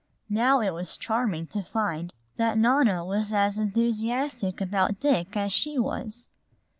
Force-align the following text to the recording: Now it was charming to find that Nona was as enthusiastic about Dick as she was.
Now 0.31 0.61
it 0.61 0.71
was 0.71 0.97
charming 0.97 1.45
to 1.49 1.61
find 1.61 2.11
that 2.37 2.57
Nona 2.57 3.05
was 3.05 3.31
as 3.31 3.59
enthusiastic 3.59 4.59
about 4.59 4.99
Dick 4.99 5.37
as 5.37 5.53
she 5.53 5.77
was. 5.77 6.27